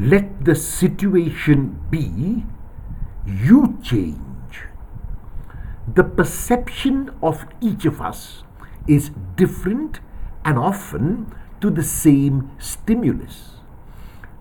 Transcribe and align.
Let 0.00 0.46
the 0.46 0.54
situation 0.54 1.78
be, 1.90 2.46
you 3.26 3.78
change. 3.82 4.64
The 5.86 6.04
perception 6.04 7.10
of 7.22 7.44
each 7.60 7.84
of 7.84 8.00
us 8.00 8.42
is 8.88 9.10
different 9.36 10.00
and 10.42 10.56
often 10.56 11.34
to 11.60 11.68
the 11.68 11.82
same 11.82 12.50
stimulus. 12.58 13.60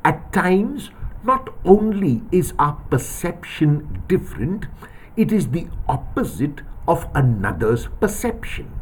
At 0.06 0.32
times, 0.32 0.92
not 1.26 1.50
only 1.66 2.21
is 2.32 2.54
our 2.57 2.80
perception 2.89 4.04
different, 4.07 4.68
it 5.18 5.34
is 5.34 5.50
the 5.50 5.68
opposite 5.89 6.62
of 6.88 7.10
another's 7.14 7.88
perception. 8.00 8.79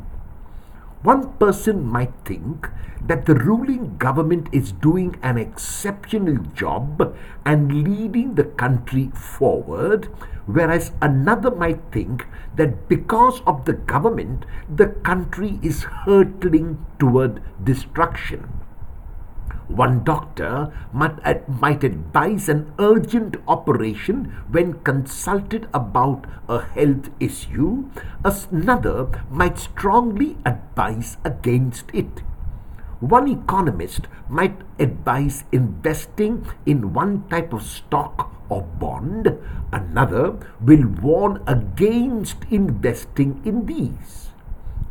One 1.04 1.34
person 1.38 1.86
might 1.86 2.14
think 2.26 2.68
that 3.06 3.28
the 3.28 3.36
ruling 3.36 3.98
government 3.98 4.50
is 4.52 4.72
doing 4.72 5.16
an 5.22 5.38
exceptional 5.38 6.38
job 6.56 7.16
and 7.46 7.84
leading 7.84 8.34
the 8.34 8.44
country 8.44 9.12
forward, 9.14 10.10
whereas 10.48 10.92
another 11.00 11.52
might 11.52 11.80
think 11.92 12.26
that 12.56 12.90
because 12.90 13.42
of 13.46 13.66
the 13.66 13.74
government, 13.74 14.46
the 14.68 14.88
country 14.88 15.60
is 15.62 15.84
hurtling 15.84 16.84
toward 16.98 17.44
destruction. 17.64 18.50
One 19.68 20.04
doctor 20.04 20.74
might, 20.94 21.48
might 21.48 21.84
advise 21.84 22.50
an 22.50 22.74
urgent 22.80 23.36
operation 23.48 24.34
when 24.50 24.80
consulted 24.82 25.68
about 25.74 26.26
a 26.50 26.62
health 26.62 27.10
issue. 27.20 27.90
Another 28.24 29.10
might 29.30 29.60
strongly 29.60 30.38
advise 30.46 30.67
against 31.26 31.90
it. 31.94 32.22
One 33.00 33.28
economist 33.28 34.08
might 34.30 34.62
advise 34.80 35.44
investing 35.52 36.48
in 36.66 36.94
one 36.94 37.28
type 37.30 37.54
of 37.54 37.64
stock 37.64 38.32
or 38.50 38.64
bond. 38.64 39.38
Another 39.72 40.38
will 40.62 40.88
warn 40.88 41.44
against 41.48 42.38
investing 42.50 43.42
in 43.46 43.66
these. 43.66 44.30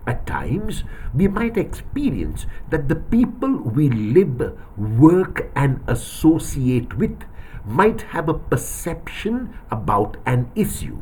At 0.06 0.26
times, 0.26 0.84
we 1.14 1.26
might 1.26 1.56
experience 1.56 2.46
that 2.70 2.88
the 2.88 2.94
people 2.96 3.50
we 3.58 3.88
live, 3.88 4.56
work, 4.76 5.50
and 5.56 5.82
associate 5.88 6.96
with 6.96 7.24
might 7.64 8.02
have 8.14 8.28
a 8.28 8.38
perception 8.38 9.52
about 9.70 10.16
an 10.26 10.50
issue. 10.54 10.98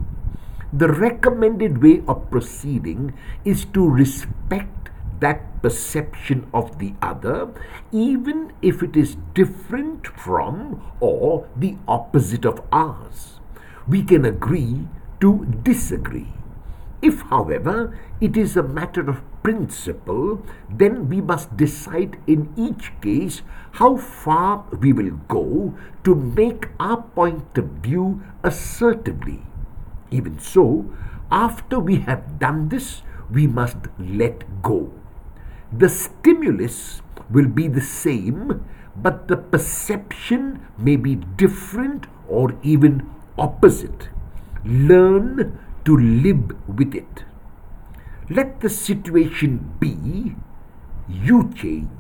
The 0.77 0.89
recommended 0.89 1.81
way 1.81 2.03
of 2.09 2.29
proceeding 2.33 3.15
is 3.45 3.65
to 3.79 3.89
respect 3.89 4.91
that 5.21 5.63
perception 5.63 6.51
of 6.53 6.81
the 6.81 6.95
other, 7.01 7.55
even 7.93 8.53
if 8.61 8.83
it 8.83 8.97
is 8.97 9.17
different 9.35 10.09
from 10.09 10.83
or 10.99 11.47
the 11.55 11.77
opposite 11.87 12.45
of 12.45 12.61
ours. 12.73 13.39
We 13.87 14.03
can 14.03 14.25
agree 14.25 14.89
to 15.21 15.47
disagree. 15.63 16.33
If, 17.01 17.21
however, 17.31 17.97
it 18.21 18.37
is 18.37 18.57
a 18.57 18.65
matter 18.65 19.09
of 19.09 19.23
principle, 19.45 20.43
then 20.69 21.09
we 21.09 21.21
must 21.21 21.57
decide 21.57 22.19
in 22.27 22.53
each 22.57 22.91
case 23.01 23.43
how 23.79 23.97
far 23.97 24.65
we 24.81 24.93
will 24.93 25.21
go 25.29 25.79
to 26.03 26.17
make 26.17 26.67
our 26.81 27.01
point 27.01 27.57
of 27.57 27.67
view 27.79 28.25
assertively. 28.43 29.54
Even 30.15 30.39
so, 30.39 30.87
after 31.31 31.81
we 31.81 31.97
have 32.07 32.39
done 32.39 32.69
this, 32.69 33.03
we 33.31 33.49
must 33.49 33.91
let 33.99 34.63
go. 34.63 34.93
The 35.73 35.89
stimulus 35.89 37.03
will 37.31 37.49
be 37.49 37.67
the 37.67 37.81
same, 37.81 38.65
but 38.95 39.27
the 39.27 39.37
perception 39.37 40.63
may 40.79 40.95
be 40.95 41.17
different 41.17 42.07
or 42.29 42.55
even 42.63 43.11
opposite. 43.37 44.09
Learn 44.65 45.59
to 45.85 45.97
live 45.97 46.55
with 46.69 46.95
it. 46.95 47.25
Let 48.31 48.61
the 48.61 48.71
situation 48.71 49.75
be, 49.81 50.37
you 51.09 51.51
change. 51.55 51.91